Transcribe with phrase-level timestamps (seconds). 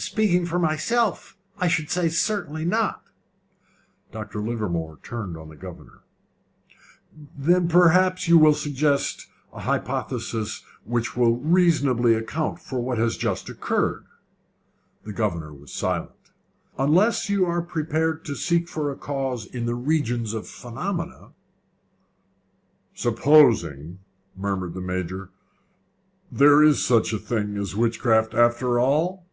[0.00, 3.02] "Speaking for myself, I should say certainly not."
[4.12, 4.40] Dr.
[4.40, 6.00] Livermore turned on the governor.
[7.36, 13.50] "Then perhaps you will suggest a hypothesis which will reasonably account for what has just
[13.50, 14.06] occurred."
[15.04, 16.30] The governor was silent.
[16.78, 21.32] "Unless you are prepared to seek for a cause in the regions of phenomena."
[22.94, 23.98] "Supposing,"
[24.34, 25.28] murmured the Major,
[26.32, 29.26] "there is such a thing as witchcraft after all?"